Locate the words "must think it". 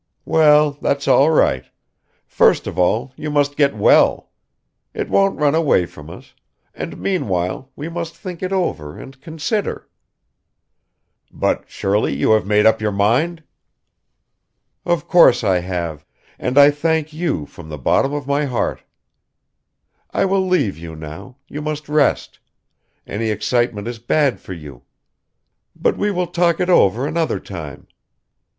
7.87-8.51